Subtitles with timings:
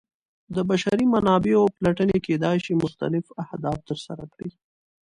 [0.55, 4.51] د بشري منابعو پلټنې کیدای شي مختلف اهداف ترسره کړي.